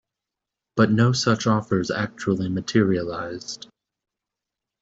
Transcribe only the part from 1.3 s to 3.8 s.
offers actually materialized.